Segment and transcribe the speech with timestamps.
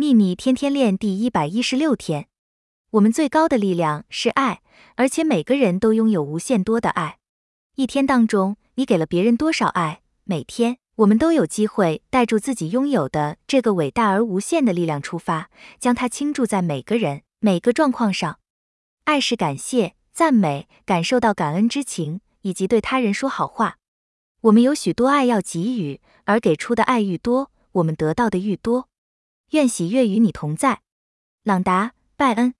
[0.00, 2.28] 秘密天天练第一百一十六天，
[2.90, 4.60] 我们最高的力量是爱，
[4.94, 7.18] 而且每个人都拥有无限多的爱。
[7.74, 10.02] 一天当中，你给了别人多少爱？
[10.22, 15.50] 每天，我们都有机会带住自己拥有的这个伟大而无限的力量出发，
[15.80, 18.38] 将它倾注在每个人、每个状况上。
[19.02, 23.78] 爱是感谢、赞美，感受到感恩之情，以及对他人说好话。
[24.42, 28.88] 我们有许多爱要给予，而给出的爱愈多，我们得到的愈多。
[29.50, 30.82] 愿喜悦与你同在，
[31.42, 32.57] 朗达·拜恩。